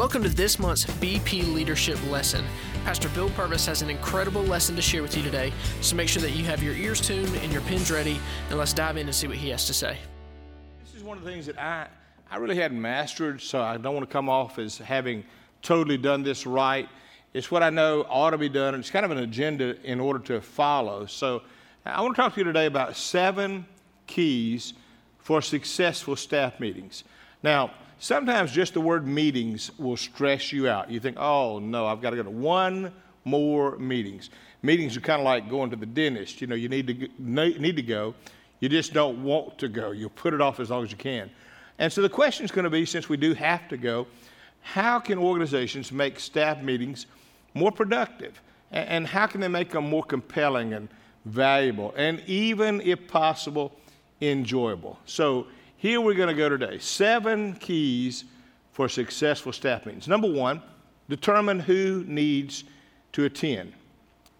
[0.00, 2.42] Welcome to this month's BP Leadership Lesson.
[2.86, 5.52] Pastor Bill Purvis has an incredible lesson to share with you today,
[5.82, 8.18] so make sure that you have your ears tuned and your pens ready,
[8.48, 9.98] and let's dive in and see what he has to say.
[10.82, 11.86] This is one of the things that I,
[12.30, 15.22] I really hadn't mastered, so I don't want to come off as having
[15.60, 16.88] totally done this right.
[17.34, 20.00] It's what I know ought to be done, and it's kind of an agenda in
[20.00, 21.04] order to follow.
[21.04, 21.42] So
[21.84, 23.66] I want to talk to you today about seven
[24.06, 24.72] keys
[25.18, 27.04] for successful staff meetings.
[27.42, 30.90] Now, sometimes just the word meetings will stress you out.
[30.90, 32.92] You think, oh no, I've got to go to one
[33.24, 34.30] more meetings.
[34.62, 36.40] Meetings are kind of like going to the dentist.
[36.40, 38.14] You know, you need to need to go.
[38.58, 39.92] You just don't want to go.
[39.92, 41.30] You'll put it off as long as you can.
[41.78, 44.06] And so the question is going to be, since we do have to go,
[44.60, 47.06] how can organizations make staff meetings
[47.54, 48.40] more productive?
[48.70, 50.88] And how can they make them more compelling and
[51.24, 53.72] valuable and even, if possible,
[54.20, 54.98] enjoyable?
[55.06, 55.46] So
[55.80, 56.78] here we're going to go today.
[56.78, 58.24] Seven keys
[58.72, 60.06] for successful staff meetings.
[60.06, 60.60] Number one,
[61.08, 62.64] determine who needs
[63.14, 63.72] to attend.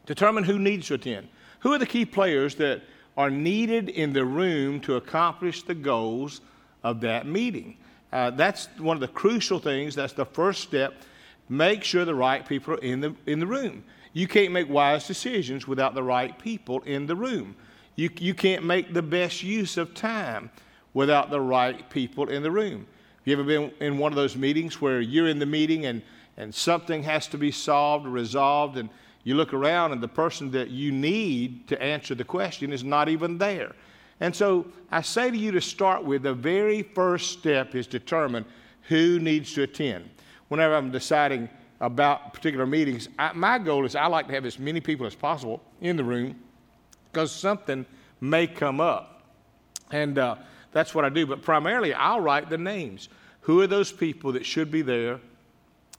[0.05, 1.29] Determine who needs to attend.
[1.61, 2.83] Who are the key players that
[3.17, 6.43] are needed in the room to accomplish the goals
[6.85, 7.79] of that meeting?
[8.13, 9.95] Uh, that's one of the crucial things.
[9.95, 10.93] That's the first step.
[11.49, 13.83] Make sure the right people are in the, in the room.
[14.13, 17.57] You can't make wise decisions without the right people in the room.
[17.97, 20.51] You, you can't make the best use of time
[20.95, 22.87] without the right people in the room.
[23.19, 26.03] Have you ever been in one of those meetings where you're in the meeting and,
[26.37, 28.89] and something has to be solved or resolved, and
[29.25, 33.09] you look around and the person that you need to answer the question is not
[33.09, 33.73] even there?
[34.21, 38.45] And so I say to you to start with the very first step is determine
[38.83, 40.11] who needs to attend.
[40.49, 41.49] Whenever I'm deciding
[41.81, 45.15] about particular meetings, I, my goal is I like to have as many people as
[45.15, 46.37] possible in the room
[47.11, 47.87] because something
[48.21, 49.23] may come up.
[49.91, 50.37] And uh,
[50.73, 51.27] that's what I do.
[51.27, 53.09] But primarily, I'll write the names.
[53.43, 55.21] Who are those people that should be there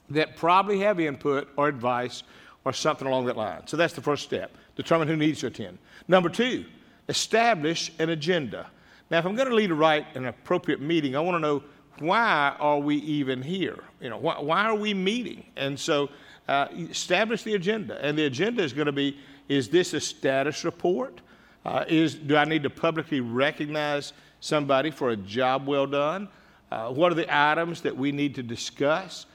[0.09, 2.23] that probably have input or advice
[2.66, 3.67] or something along that line?
[3.67, 4.55] So that's the first step.
[4.76, 5.77] Determine who needs to attend.
[6.08, 6.65] Number two,
[7.09, 8.67] establish an agenda.
[9.09, 11.64] Now, if I'm going to lead a right an appropriate meeting, I want to know
[11.99, 13.83] why are we even here?
[13.99, 15.43] You know, why, why are we meeting?
[15.55, 16.09] And so
[16.48, 18.03] uh, establish the agenda.
[18.03, 19.17] And the agenda is going to be,
[19.49, 21.21] is this a status report?
[21.64, 26.27] Uh, is, do I need to publicly recognize somebody for a job well done?
[26.69, 29.25] Uh, what are the items that we need to discuss?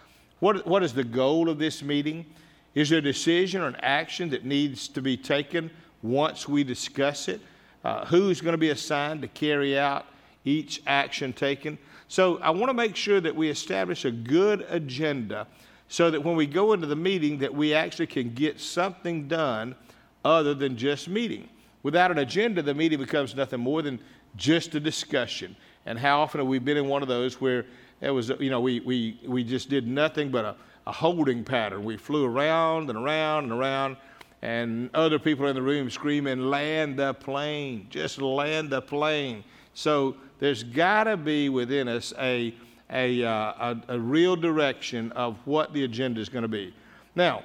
[0.41, 2.27] What, what is the goal of this meeting?
[2.75, 5.71] Is there a decision or an action that needs to be taken
[6.03, 7.41] once we discuss it?
[7.87, 10.07] uh, who's going to be assigned to carry out
[10.45, 11.79] each action taken.
[12.09, 15.47] So I want to make sure that we establish a good agenda
[15.87, 19.77] so that when we go into the meeting that we actually can get something done
[20.25, 21.49] other than just meeting.
[21.85, 24.01] Without an agenda, the meeting becomes nothing more than
[24.37, 25.57] just a discussion.
[25.87, 27.67] And how often have we been in one of those where
[28.01, 31.85] it was, you know, we, we, we just did nothing but a, a holding pattern.
[31.85, 33.97] We flew around and around and around
[34.43, 39.43] and other people in the room screaming, Land the plane, just land the plane.
[39.75, 42.55] So there's got to be within us a,
[42.91, 46.75] a, uh, a, a real direction of what the agenda is going to be.
[47.15, 47.43] Now,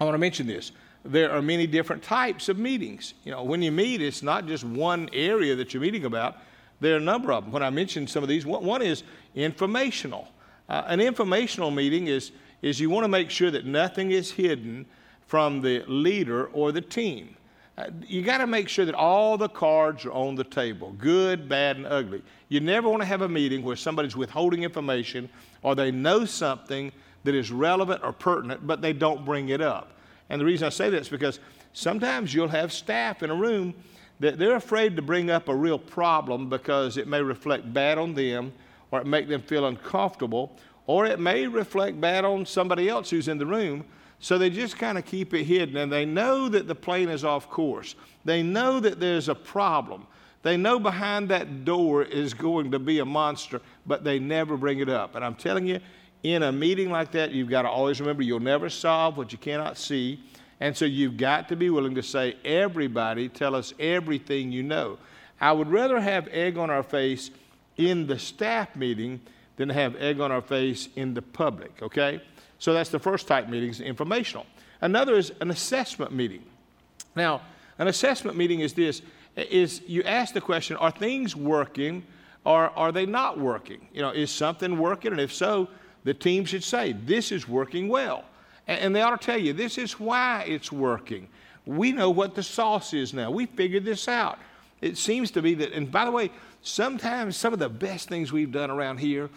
[0.00, 0.72] I want to mention this.
[1.06, 3.14] There are many different types of meetings.
[3.24, 6.36] You know, when you meet, it's not just one area that you're meeting about.
[6.80, 7.52] There are a number of them.
[7.52, 9.02] When I mentioned some of these, one is
[9.34, 10.28] informational.
[10.68, 14.84] Uh, an informational meeting is, is you want to make sure that nothing is hidden
[15.26, 17.36] from the leader or the team.
[17.78, 21.48] Uh, you got to make sure that all the cards are on the table good,
[21.48, 22.22] bad, and ugly.
[22.48, 25.28] You never want to have a meeting where somebody's withholding information
[25.62, 26.90] or they know something
[27.24, 29.92] that is relevant or pertinent, but they don't bring it up.
[30.28, 31.40] And the reason I say that is because
[31.72, 33.74] sometimes you'll have staff in a room
[34.20, 38.14] that they're afraid to bring up a real problem because it may reflect bad on
[38.14, 38.52] them
[38.90, 43.28] or it make them feel uncomfortable or it may reflect bad on somebody else who's
[43.28, 43.84] in the room
[44.18, 47.24] so they just kind of keep it hidden and they know that the plane is
[47.24, 47.94] off course.
[48.24, 50.06] They know that there's a problem.
[50.42, 54.78] They know behind that door is going to be a monster, but they never bring
[54.78, 55.14] it up.
[55.14, 55.80] And I'm telling you,
[56.34, 59.38] in a meeting like that, you've got to always remember you'll never solve what you
[59.38, 60.20] cannot see.
[60.60, 64.98] And so you've got to be willing to say, everybody, tell us everything you know.
[65.40, 67.30] I would rather have egg on our face
[67.76, 69.20] in the staff meeting
[69.56, 72.22] than have egg on our face in the public, okay?
[72.58, 74.46] So that's the first type meeting is informational.
[74.80, 76.42] Another is an assessment meeting.
[77.14, 77.42] Now,
[77.78, 79.02] an assessment meeting is this
[79.36, 82.02] is you ask the question, are things working
[82.44, 83.86] or are they not working?
[83.92, 85.12] You know, is something working?
[85.12, 85.68] And if so,
[86.06, 88.24] the team should say, this is working well.
[88.68, 91.26] And they ought to tell you, this is why it's working.
[91.66, 93.32] We know what the sauce is now.
[93.32, 94.38] We figured this out.
[94.80, 96.30] It seems to be that, and by the way,
[96.62, 99.28] sometimes some of the best things we've done around here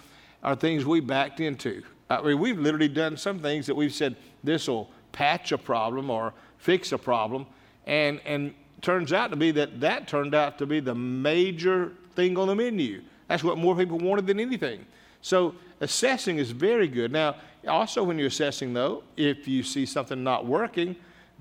[0.44, 1.81] are things we backed into.
[2.07, 6.12] I mean, we've literally done some things that we've said this will patch a problem
[6.12, 7.48] or fix a problem,
[7.88, 12.38] and and turns out to be that that turned out to be the major thing
[12.38, 13.01] on the menu.
[13.27, 14.86] That's what more people wanted than anything.
[15.21, 17.12] So assessing is very good.
[17.12, 17.36] Now,
[17.68, 20.95] also when you're assessing though, if you see something not working,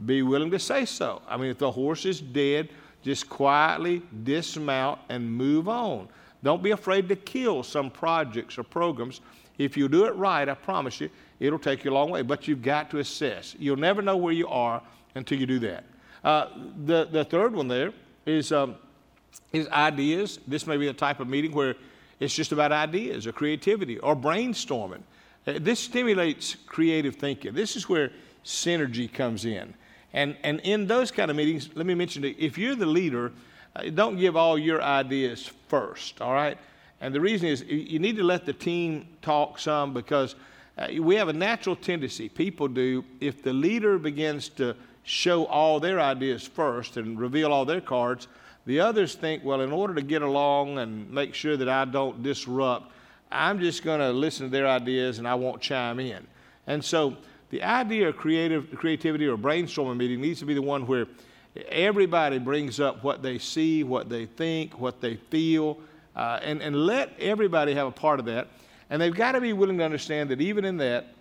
[0.07, 1.23] be willing to say so.
[1.29, 2.69] I mean, if the horse is dead,
[3.03, 6.09] just quietly dismount and move on.
[6.43, 9.21] Don't be afraid to kill some projects or programs.
[9.59, 11.11] If you do it right, I promise you,
[11.41, 12.23] it'll take you a long way.
[12.23, 13.57] But you've got to assess.
[13.59, 14.81] You'll never know where you are
[15.17, 15.85] until you do that.
[16.23, 16.49] Uh,
[16.85, 17.93] the, the third one there
[18.25, 18.77] is, um,
[19.53, 20.39] is ideas.
[20.47, 21.75] This may be a type of meeting where
[22.21, 25.03] it's just about ideas or creativity or brainstorming.
[25.47, 27.55] Uh, this stimulates creative thinking.
[27.55, 28.11] This is where
[28.45, 29.75] synergy comes in.
[30.13, 33.33] And, and in those kind of meetings, let me mention that if you're the leader,
[33.77, 36.59] uh, don't give all your ideas first, all right?
[37.01, 40.35] And the reason is you need to let the team talk some because
[40.77, 44.75] uh, we have a natural tendency, people do, if the leader begins to
[45.09, 48.29] show all their ideas first and reveal all their cards,
[48.67, 52.23] the others think, well, in order to get along and make sure that I don't
[52.23, 52.93] disrupt,
[53.33, 56.27] I'm just going to listen to their ideas and I won't chime in.
[56.67, 57.17] And so
[57.49, 61.07] the idea of creative, creativity or brainstorming meeting needs to be the one where
[61.71, 65.79] everybody brings up what they see, what they think, what they feel,
[66.17, 68.49] uh, and, and let everybody have a part of that.
[68.91, 71.15] And they've got to be willing to understand that even in that,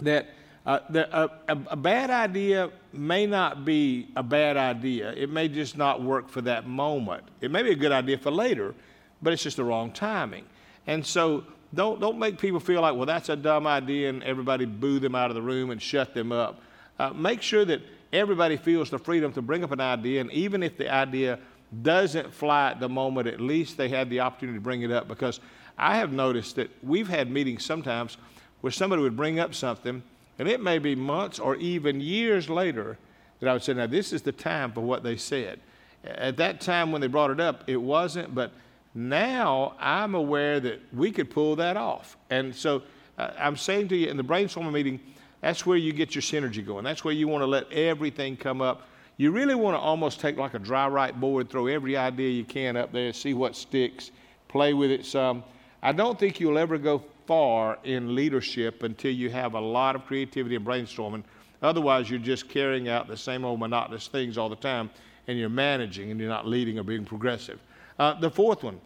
[0.00, 0.28] that
[0.66, 5.12] uh, a, a, bad idea may not be a bad idea.
[5.12, 7.22] It may just not work for that moment.
[7.40, 8.74] It may be a good idea for later,
[9.22, 10.44] but it's just the wrong timing.
[10.88, 14.64] And so don't, don't make people feel like, well, that's a dumb idea, and everybody
[14.64, 16.60] boo them out of the room and shut them up.
[16.98, 17.80] Uh, make sure that
[18.12, 21.38] everybody feels the freedom to bring up an idea, and even if the idea
[21.82, 25.06] doesn't fly at the moment, at least they had the opportunity to bring it up.
[25.06, 25.38] Because
[25.78, 28.16] I have noticed that we've had meetings sometimes
[28.62, 30.02] where somebody would bring up something,
[30.38, 32.98] and it may be months or even years later
[33.40, 35.60] that I would say, now this is the time for what they said.
[36.04, 38.52] At that time when they brought it up, it wasn't, but
[38.94, 42.16] now I'm aware that we could pull that off.
[42.30, 42.82] And so
[43.18, 45.00] uh, I'm saying to you in the brainstorming meeting,
[45.40, 46.84] that's where you get your synergy going.
[46.84, 48.88] That's where you want to let everything come up.
[49.18, 52.44] You really want to almost take like a dry write board, throw every idea you
[52.44, 54.10] can up there, see what sticks,
[54.48, 55.42] play with it some.
[55.82, 60.06] I don't think you'll ever go far in leadership until you have a lot of
[60.06, 61.24] creativity and brainstorming.
[61.62, 64.90] Otherwise, you're just carrying out the same old monotonous things all the time,
[65.26, 67.58] and you're managing and you're not leading or being progressive.
[67.98, 68.80] Uh, the fourth one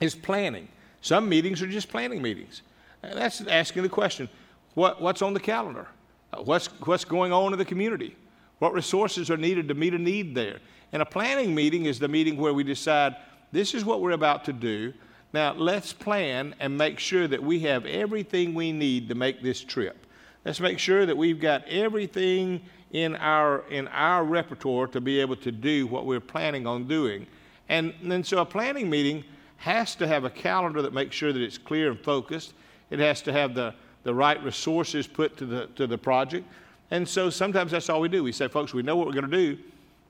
[0.00, 0.68] is planning.
[1.02, 2.62] Some meetings are just planning meetings.
[3.02, 4.28] And that's asking the question
[4.74, 5.88] what, what's on the calendar?
[6.32, 8.16] Uh, what's, what's going on in the community?
[8.58, 10.60] What resources are needed to meet a need there?
[10.92, 13.16] And a planning meeting is the meeting where we decide
[13.52, 14.92] this is what we're about to do.
[15.32, 19.62] Now, let's plan and make sure that we have everything we need to make this
[19.62, 20.06] trip.
[20.44, 25.36] Let's make sure that we've got everything in our, in our repertoire to be able
[25.36, 27.26] to do what we're planning on doing.
[27.68, 29.22] And then, so a planning meeting
[29.58, 32.54] has to have a calendar that makes sure that it's clear and focused.
[32.90, 36.48] It has to have the, the right resources put to the, to the project.
[36.90, 38.24] And so sometimes that's all we do.
[38.24, 39.58] We say, folks, we know what we're going to do,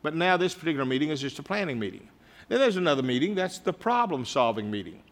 [0.03, 2.09] but now this particular meeting is just a planning meeting.
[2.49, 5.03] Then there's another meeting, that's the problem solving meeting.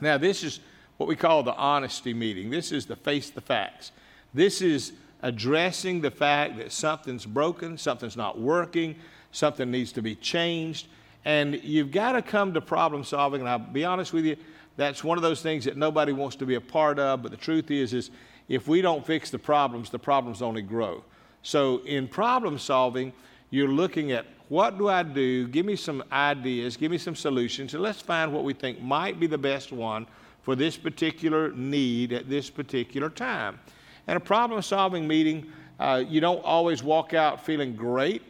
[0.00, 0.60] Now, this is
[0.96, 2.50] what we call the honesty meeting.
[2.50, 3.92] This is the face the facts.
[4.32, 8.96] This is addressing the fact that something's broken, something's not working,
[9.32, 10.86] something needs to be changed.
[11.24, 13.40] And you've got to come to problem solving.
[13.40, 14.36] And I'll be honest with you,
[14.76, 17.22] that's one of those things that nobody wants to be a part of.
[17.22, 18.10] But the truth is, is
[18.48, 21.02] if we don't fix the problems, the problems only grow.
[21.42, 23.12] So in problem solving,
[23.50, 25.48] you're looking at what do I do?
[25.48, 29.18] Give me some ideas, give me some solutions, and let's find what we think might
[29.18, 30.06] be the best one
[30.42, 33.58] for this particular need at this particular time.
[34.06, 38.22] And a problem solving meeting, uh, you don't always walk out feeling great,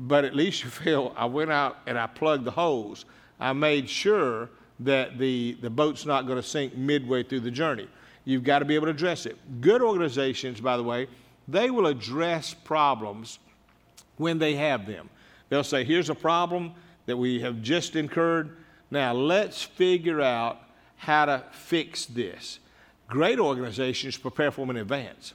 [0.00, 3.04] but at least you feel I went out and I plugged the holes.
[3.38, 4.50] I made sure
[4.80, 7.88] that the, the boat's not going to sink midway through the journey.
[8.24, 9.38] You've got to be able to address it.
[9.60, 11.06] Good organizations, by the way,
[11.48, 13.38] they will address problems
[14.20, 15.08] when they have them.
[15.48, 16.74] They'll say, here's a problem
[17.06, 18.54] that we have just incurred.
[18.90, 20.60] Now let's figure out
[20.96, 22.58] how to fix this.
[23.08, 25.32] Great organizations prepare for them in advance.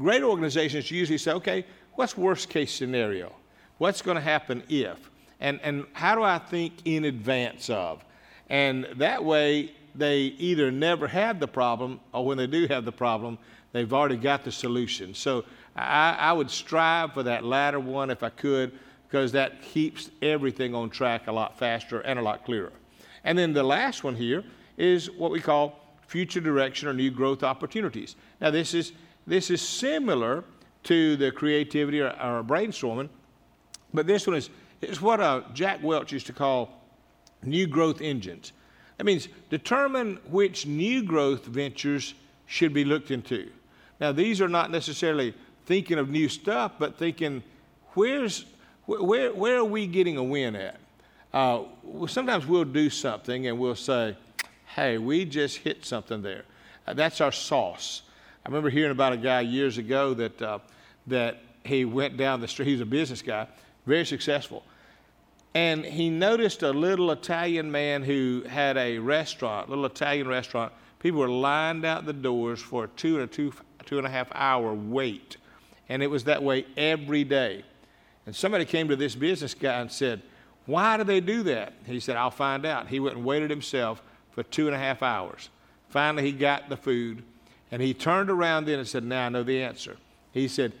[0.00, 3.32] Great organizations usually say, okay, what's worst case scenario?
[3.78, 4.98] What's going to happen if?
[5.40, 8.04] And, and how do I think in advance of?
[8.50, 12.92] And that way, they either never had the problem, or when they do have the
[12.92, 13.38] problem,
[13.72, 15.14] they've already got the solution.
[15.14, 15.44] So
[15.76, 18.72] I, I would strive for that latter one if I could
[19.08, 22.72] because that keeps everything on track a lot faster and a lot clearer.
[23.24, 24.44] And then the last one here
[24.76, 28.16] is what we call future direction or new growth opportunities.
[28.40, 28.92] Now, this is,
[29.26, 30.44] this is similar
[30.84, 33.08] to the creativity or, or brainstorming,
[33.92, 34.50] but this one is,
[34.82, 36.80] is what uh, Jack Welch used to call
[37.42, 38.52] new growth engines.
[38.98, 42.14] That means determine which new growth ventures
[42.46, 43.50] should be looked into.
[44.00, 45.34] Now, these are not necessarily
[45.66, 47.42] thinking of new stuff, but thinking,
[47.94, 48.44] where's,
[48.86, 50.78] where, where are we getting a win at?
[51.32, 51.64] Uh,
[52.06, 54.16] sometimes we'll do something and we'll say,
[54.74, 56.44] hey, we just hit something there.
[56.86, 58.02] Uh, that's our sauce.
[58.44, 60.58] I remember hearing about a guy years ago that, uh,
[61.06, 62.68] that he went down the street.
[62.68, 63.48] He's a business guy,
[63.86, 64.64] very successful.
[65.54, 70.72] And he noticed a little Italian man who had a restaurant, little Italian restaurant.
[70.98, 73.52] People were lined out the doors for a two and a two,
[73.86, 75.36] two and a half hour wait.
[75.88, 77.64] And it was that way every day.
[78.26, 80.22] And somebody came to this business guy and said,
[80.66, 81.74] Why do they do that?
[81.84, 82.88] He said, I'll find out.
[82.88, 85.50] He went and waited himself for two and a half hours.
[85.88, 87.22] Finally, he got the food.
[87.70, 89.96] And he turned around then and said, Now I know the answer.
[90.32, 90.72] He said,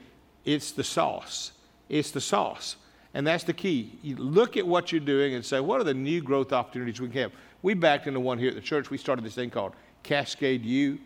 [0.44, 1.52] It's the sauce.
[1.88, 2.76] It's the sauce.
[3.14, 3.96] And that's the key.
[4.02, 7.08] You look at what you're doing and say, what are the new growth opportunities we
[7.08, 7.32] can have?
[7.62, 8.90] We backed into one here at the church.
[8.90, 10.98] We started this thing called Cascade U.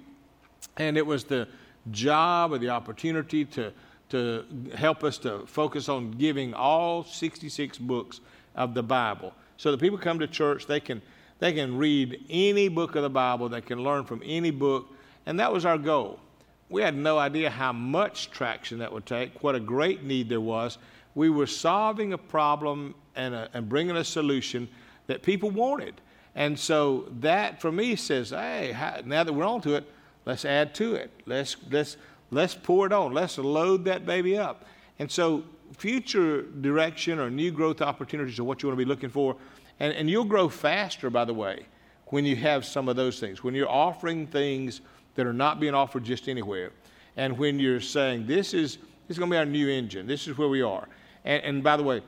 [0.78, 1.46] And it was the
[1.90, 3.72] job or the opportunity to,
[4.10, 8.20] to help us to focus on giving all 66 books
[8.54, 9.32] of the Bible.
[9.56, 11.02] So that people come to church, they can,
[11.38, 14.86] they can read any book of the Bible, they can learn from any book.
[15.26, 16.20] And that was our goal.
[16.70, 20.40] We had no idea how much traction that would take, what a great need there
[20.40, 20.78] was
[21.18, 24.68] we were solving a problem and, a, and bringing a solution
[25.08, 26.00] that people wanted.
[26.36, 29.84] And so that, for me, says, hey, now that we're on to it,
[30.26, 31.10] let's add to it.
[31.26, 31.96] Let's, let's,
[32.30, 33.12] let's pour it on.
[33.12, 34.64] Let's load that baby up.
[34.98, 35.44] And so
[35.76, 39.36] future direction or new growth opportunities are what you want to be looking for.
[39.80, 41.66] And, and you'll grow faster, by the way,
[42.06, 43.44] when you have some of those things.
[43.44, 44.80] When you're offering things
[45.14, 46.72] that are not being offered just anywhere.
[47.16, 50.06] And when you're saying, this is, this is going to be our new engine.
[50.06, 50.88] This is where we are.
[51.24, 52.02] And, and by the way,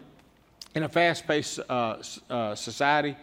[0.74, 1.96] in a fast paced uh,
[2.28, 3.16] uh, society,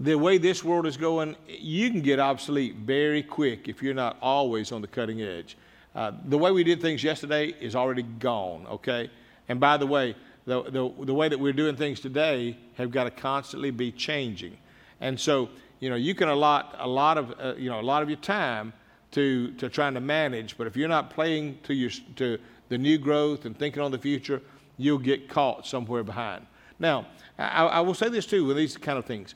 [0.00, 4.16] the way this world is going, you can get obsolete very quick if you're not
[4.20, 5.56] always on the cutting edge.
[5.94, 9.10] Uh, the way we did things yesterday is already gone, okay?
[9.48, 13.04] And by the way, the, the, the way that we're doing things today have got
[13.04, 14.56] to constantly be changing.
[15.00, 15.48] And so,
[15.80, 18.18] you know, you can allot a lot of, uh, you know, a lot of your
[18.18, 18.72] time
[19.12, 22.98] to, to trying to manage, but if you're not playing to, your, to the new
[22.98, 24.42] growth and thinking on the future,
[24.76, 26.44] you'll get caught somewhere behind.
[26.80, 27.06] Now,
[27.38, 29.34] I, I, will say this too with these kind of things.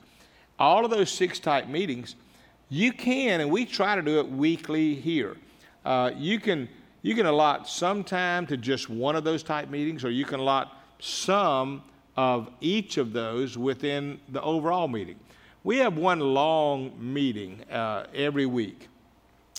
[0.59, 2.15] All of those six type meetings,
[2.67, 5.37] you can, and we try to do it weekly here.
[5.89, 6.69] Uh, you can
[7.01, 10.39] you can allot some time to just one of those type meetings, or you can
[10.39, 11.81] allot some
[12.15, 15.19] of each of those within the overall meeting.
[15.63, 18.87] We have one long meeting uh, every week,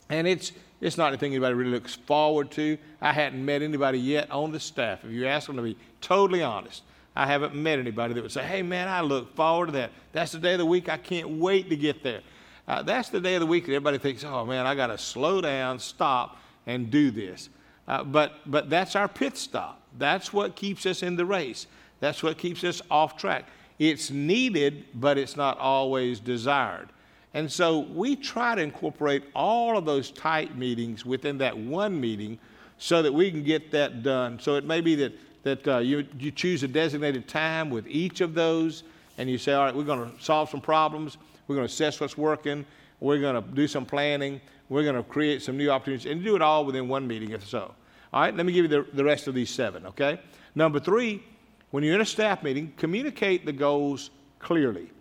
[0.08, 2.78] and it's it's not anything anybody really looks forward to.
[3.00, 5.04] I hadn't met anybody yet on the staff.
[5.04, 6.84] If you ask them to be totally honest,
[7.16, 9.90] I haven't met anybody that would say, hey, man, I look forward to that.
[10.12, 12.20] That's the day of the week I can't wait to get there.
[12.70, 14.96] Uh, that's the day of the week that everybody thinks, oh, man, I got to
[14.96, 16.36] slow down, stop,
[16.68, 17.48] and do this.
[17.88, 19.82] Uh, but, but that's our pit stop.
[19.98, 21.66] That's what keeps us in the race.
[21.98, 23.48] That's what keeps us off track.
[23.80, 26.90] It's needed, but it's not always desired.
[27.34, 32.38] And so we try to incorporate all of those tight meetings within that one meeting
[32.78, 34.38] so that we can get that done.
[34.38, 35.12] So it may be that,
[35.42, 38.84] that uh, you, you choose a designated time with each of those
[39.18, 41.18] and you say, all right, we're going to solve some problems,
[41.50, 42.64] we're going to assess what's working,
[43.00, 46.36] we're going to do some planning, we're going to create some new opportunities, and do
[46.36, 47.74] it all within one meeting if so.
[48.12, 50.20] All right, let me give you the, the rest of these seven, okay?
[50.54, 51.24] Number three,
[51.72, 54.92] when you're in a staff meeting, communicate the goals clearly.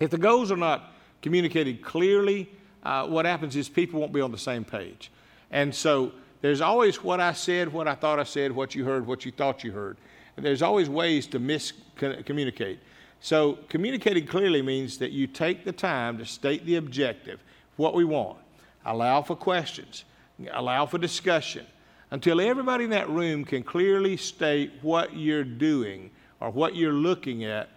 [0.00, 2.50] If the goals are not communicated clearly,
[2.82, 5.10] uh, what happens is people won't be on the same page.
[5.50, 9.06] And so there's always what I said, what I thought I said, what you heard,
[9.06, 9.96] what you thought you heard.
[10.36, 12.80] And there's always ways to miscommunicate.
[13.20, 17.40] So communicating clearly means that you take the time to state the objective,
[17.76, 18.38] what we want,
[18.84, 20.04] allow for questions,
[20.52, 21.66] allow for discussion,
[22.10, 26.10] until everybody in that room can clearly state what you're doing
[26.40, 27.68] or what you're looking at.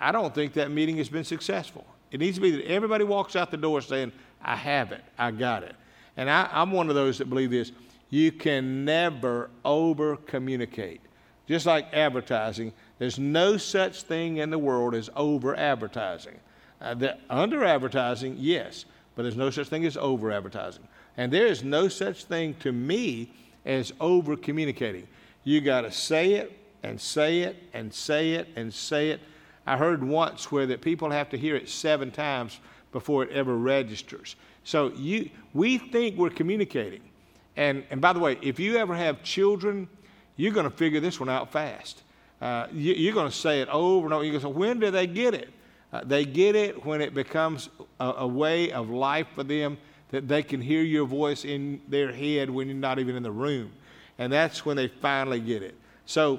[0.00, 1.86] I don't think that meeting has been successful.
[2.10, 4.12] It needs to be that everybody walks out the door saying,
[4.42, 5.74] I have it, I got it.
[6.16, 7.72] And I, am one of those that believe this.
[8.08, 11.00] You can never over communicate.
[11.46, 16.38] Just like advertising, there's no such thing in the world as over advertising.
[16.80, 16.94] Uh,
[17.30, 18.84] under advertising, yes,
[19.14, 20.86] but there's no such thing as over advertising.
[21.16, 23.32] And there is no such thing to me
[23.64, 25.06] as over communicating.
[25.44, 29.20] You got to say it and say it and say it and say it
[29.66, 32.60] I heard once where that people have to hear it seven times
[32.92, 34.36] before it ever registers.
[34.62, 37.02] So you, we think we're communicating.
[37.56, 39.88] And, and by the way, if you ever have children,
[40.36, 42.02] you're going to figure this one out fast.
[42.46, 44.22] Uh, you, are going to say it over and over.
[44.22, 45.52] You're going to say, when do they get it?
[45.92, 49.76] Uh, they get it when it becomes a, a, way of life for them
[50.10, 53.32] that they can hear your voice in their head when you're not even in the
[53.32, 53.72] room.
[54.18, 55.74] And that's when they finally get it.
[56.04, 56.38] So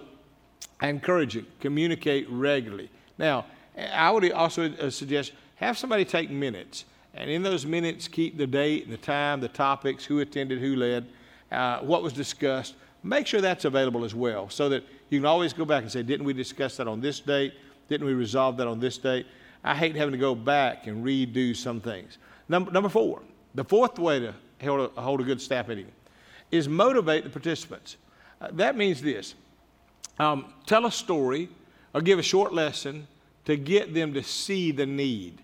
[0.80, 2.90] I encourage you, communicate regularly.
[3.18, 3.46] Now,
[3.78, 6.86] I would also uh, suggest have somebody take minutes.
[7.16, 10.78] And in those minutes, keep the date, and the time, the topics, who attended, who
[10.78, 11.06] led,
[11.52, 12.76] uh, what was discussed.
[13.04, 16.04] Make sure that's available as well so that you can always go back and say,
[16.04, 17.54] didn't we discuss that on this date?
[17.88, 19.26] Didn't we resolve that on this date?
[19.64, 22.18] I hate having to go back and redo some things.
[22.50, 23.22] Number, number four,
[23.56, 24.34] the fourth way to
[24.64, 25.88] hold a, hold a good staff meeting
[26.52, 27.98] is motivate the participants.
[28.40, 29.36] Uh, that means this
[30.20, 31.50] um, tell a story
[31.94, 33.08] or give a short lesson
[33.46, 35.42] to get them to see the need.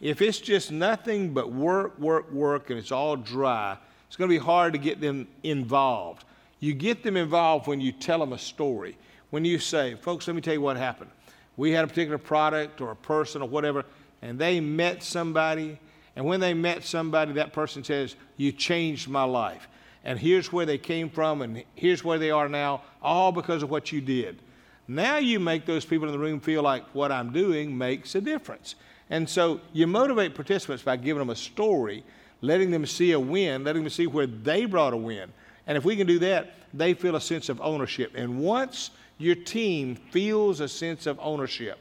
[0.00, 4.34] If it's just nothing but work, work, work, and it's all dry, it's going to
[4.38, 6.24] be hard to get them involved.
[6.60, 8.96] You get them involved when you tell them a story.
[9.30, 11.10] When you say, folks, let me tell you what happened.
[11.56, 13.84] We had a particular product or a person or whatever,
[14.22, 15.78] and they met somebody.
[16.14, 19.68] And when they met somebody, that person says, You changed my life.
[20.04, 23.70] And here's where they came from, and here's where they are now, all because of
[23.70, 24.38] what you did.
[24.86, 28.20] Now you make those people in the room feel like what I'm doing makes a
[28.20, 28.76] difference.
[29.10, 32.04] And so you motivate participants by giving them a story,
[32.40, 35.32] letting them see a win, letting them see where they brought a win.
[35.66, 38.12] And if we can do that, they feel a sense of ownership.
[38.14, 41.78] And once your team feels a sense of ownership,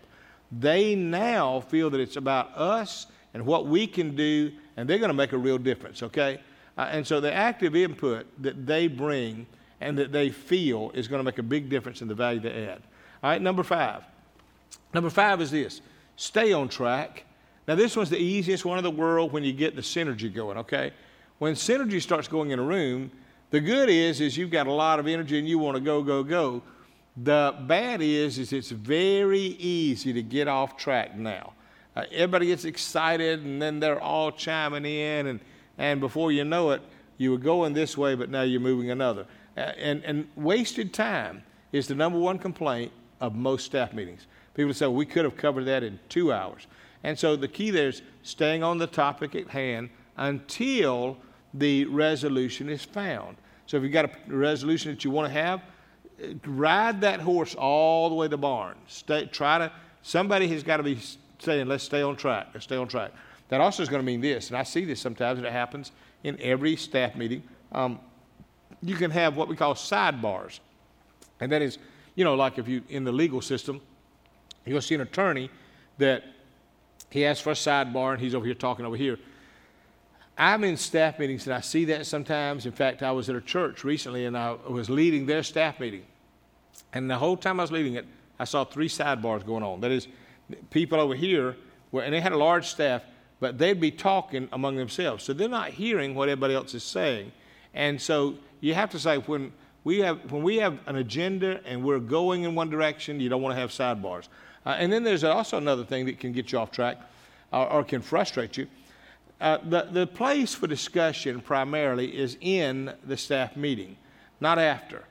[0.52, 5.10] they now feel that it's about us and what we can do, and they're going
[5.10, 6.40] to make a real difference, okay?
[6.78, 9.46] Uh, and so the active input that they bring
[9.82, 12.68] and that they feel is going to make a big difference in the value they
[12.68, 12.82] add.
[13.22, 14.04] All right, number five.
[14.94, 15.82] Number five is this
[16.16, 17.26] stay on track.
[17.68, 20.58] Now, this one's the easiest one in the world when you get the synergy going,
[20.60, 20.94] okay?
[21.40, 23.12] When synergy starts going in a room,
[23.52, 26.02] the good is, is you've got a lot of energy and you want to go,
[26.02, 26.62] go, go.
[27.18, 31.54] The bad is, is it's very easy to get off track now.
[31.96, 35.40] Uh, everybody gets excited and then they're all chiming in and,
[35.78, 36.82] and before you know it,
[37.18, 39.26] you were going this way, but now you're moving another.
[39.56, 44.28] Uh, and, and wasted time is the number one complaint of most staff meetings.
[44.54, 46.68] People say, well, we could have covered that in two hours.
[47.04, 51.18] And so the key there is staying on the topic at hand until
[51.56, 53.38] the resolution is found.
[53.66, 55.62] So if you've got a resolution that you want to have,
[56.46, 58.76] ride that horse all the way to the barn.
[58.88, 61.00] Stay, try to, somebody has got to be
[61.40, 63.12] saying, let's stay on track, let's stay on track.
[63.50, 65.92] That also is going to mean this, and I see this sometimes, and it happens
[66.24, 67.44] in every staff meeting.
[67.72, 68.00] Um,
[68.82, 70.60] you can have what we call sidebars.
[71.40, 71.78] And that is,
[72.16, 73.82] you know, like if you, in the legal system,
[74.66, 75.50] you'll see an attorney
[75.98, 76.24] that
[77.10, 79.20] he asks for a sidebar and he's over here talking over here.
[80.38, 82.66] I'm in staff meetings and I see that sometimes.
[82.66, 86.04] In fact, I was at a church recently and I was leading their staff meeting.
[86.94, 88.06] And the whole time I was leading it,
[88.38, 89.80] I saw three sidebars going on.
[89.80, 90.08] That is,
[90.72, 91.56] people over here,
[91.92, 93.02] were, and they had a large staff,
[93.40, 95.24] but they'd be talking among themselves.
[95.24, 97.32] So they're not hearing what everybody else is saying.
[97.74, 99.54] And so you have to say, when
[99.86, 103.42] we have, when we have an agenda and we're going in one direction, you don't
[103.42, 104.28] want to have sidebars.
[104.66, 106.98] Uh, and then there's also another thing that can get you off track
[107.54, 108.68] or, or can frustrate you
[109.42, 113.98] uh, the, the place for discussion primarily is in the staff meeting,
[114.40, 115.04] not after.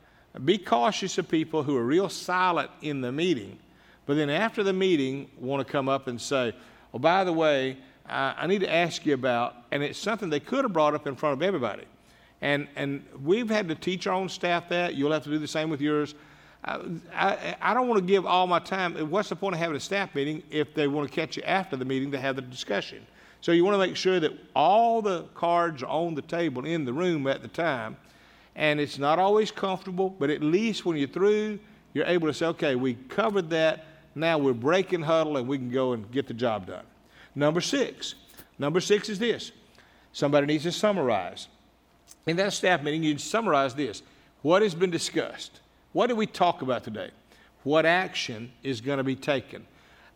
[0.44, 3.58] Be cautious of people who are real silent in the meeting,
[4.06, 6.54] but then after the meeting want to come up and say,
[6.92, 7.76] Oh, by the way,
[8.08, 11.06] uh, I need to ask you about, and it's something they could have brought up
[11.06, 11.84] in front of everybody.
[12.40, 14.94] And, and we've had to teach our own staff that.
[14.94, 16.14] You'll have to do the same with yours.
[16.64, 16.80] I,
[17.12, 18.94] I, I, don't want to give all my time.
[19.10, 21.76] What's the point of having a staff meeting if they want to catch you after
[21.76, 23.06] the meeting to have the discussion?
[23.44, 26.86] So you want to make sure that all the cards are on the table in
[26.86, 27.98] the room at the time.
[28.56, 31.58] And it's not always comfortable, but at least when you're through,
[31.92, 33.84] you're able to say, okay, we covered that.
[34.14, 36.86] Now we're breaking huddle and we can go and get the job done.
[37.34, 38.14] Number six.
[38.58, 39.52] Number six is this
[40.14, 41.48] somebody needs to summarize.
[42.26, 44.02] In that staff meeting, you summarize this
[44.40, 45.60] what has been discussed?
[45.92, 47.10] What did we talk about today?
[47.62, 49.66] What action is going to be taken?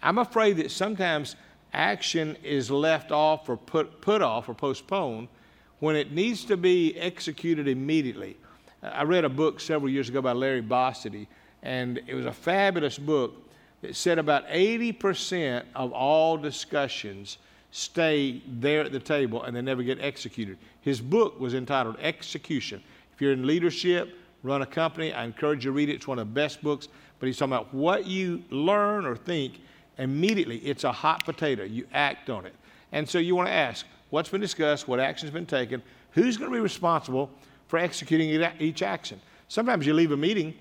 [0.03, 1.37] I'm afraid that sometimes
[1.73, 5.29] action is left off or put, put off or postponed
[5.81, 8.37] when it needs to be executed immediately.
[8.83, 11.27] I read a book several years ago by Larry Bossidy,
[11.63, 13.35] and it was a fabulous book
[13.83, 17.39] that said about 80% of all discussions
[17.71, 20.59] stay there at the table and they never get executed.
[20.81, 22.83] His book was entitled Execution.
[23.15, 25.95] If you're in leadership, run a company, I encourage you to read it.
[25.95, 26.89] It's one of the best books.
[27.19, 29.61] But he's talking about what you learn or think
[29.99, 31.65] immediately it's a hot potato.
[31.65, 32.55] You act on it.
[32.93, 35.83] And so you want to ask, what's been discussed, what action's been taken,
[36.13, 37.31] who's going to be responsible
[37.67, 39.21] for executing each action.
[39.49, 40.55] Sometimes you leave a meeting,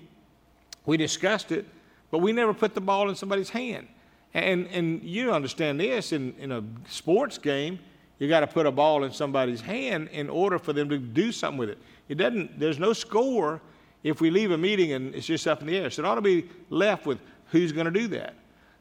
[0.84, 1.66] we discussed it,
[2.10, 3.88] but we never put the ball in somebody's hand.
[4.34, 7.78] And, and you understand this in, in a sports game,
[8.18, 11.32] you got to put a ball in somebody's hand in order for them to do
[11.32, 11.78] something with it.
[12.08, 13.60] It doesn't, there's no score
[14.02, 15.90] if we leave a meeting and it's just up in the air.
[15.90, 17.18] So it ought to be left with
[17.50, 18.34] who's going to do that.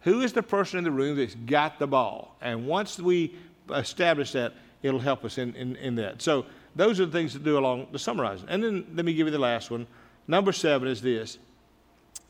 [0.08, 2.38] Who is the person in the room that's got the ball?
[2.40, 3.36] And once we
[3.70, 6.22] establish that, it'll help us in, in, in that.
[6.22, 6.46] So
[6.78, 8.48] those are the things to do along the summarizing.
[8.48, 9.86] And then let me give you the last one.
[10.26, 11.38] Number seven is this,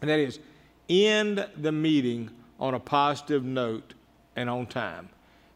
[0.01, 0.39] and that is
[0.89, 3.93] end the meeting on a positive note
[4.35, 5.09] and on time.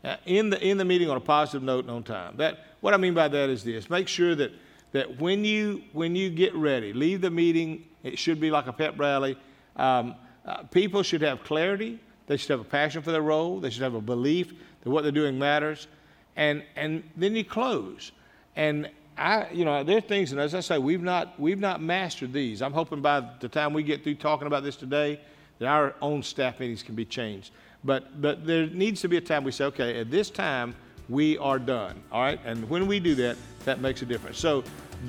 [0.04, 2.38] Uh, in the in the meeting on a positive note and on time.
[2.38, 4.52] That what I mean by that is this: make sure that
[4.92, 7.88] that when you when you get ready, leave the meeting.
[8.04, 9.40] It should be like a pep rally.
[9.76, 10.14] Um,
[10.46, 12.00] uh, people should have clarity.
[12.28, 13.60] They should have a passion for their role.
[13.60, 14.54] They should have a belief
[14.84, 15.88] that what they're doing matters,
[16.36, 18.12] and and then you close.
[18.56, 21.82] And I, you know, there are things, and as I say, we've not we've not
[21.82, 22.62] mastered these.
[22.62, 25.20] I'm hoping by the time we get through talking about this today,
[25.60, 27.52] that our own staff meetings can be changed.
[27.84, 30.76] But, but there needs to be a time we say, okay, at this time,
[31.10, 32.02] we are done.
[32.12, 32.40] All right?
[32.46, 34.40] And when we do that, that makes a difference.
[34.40, 34.64] So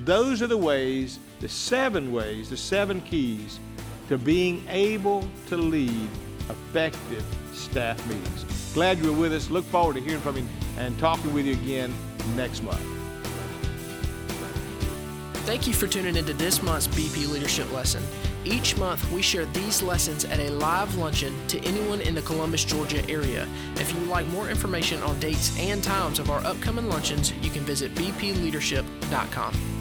[0.04, 3.60] those are the ways, the seven ways, the seven keys
[4.08, 6.08] to being able to lead
[6.52, 8.44] effective staff meetings.
[8.74, 9.50] Glad you were with us.
[9.50, 10.46] Look forward to hearing from you
[10.78, 11.92] and talking with you again
[12.36, 12.80] next month.
[15.44, 18.02] Thank you for tuning into this month's BP Leadership Lesson.
[18.44, 22.64] Each month, we share these lessons at a live luncheon to anyone in the Columbus,
[22.64, 23.46] Georgia area.
[23.76, 27.50] If you would like more information on dates and times of our upcoming luncheons, you
[27.50, 29.71] can visit bpleadership.com.